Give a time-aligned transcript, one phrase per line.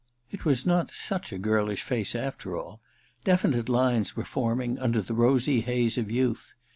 [0.31, 2.81] It was not such a girlish face, after all—
[3.23, 6.55] definite lines were forming under the rosy haze of youth.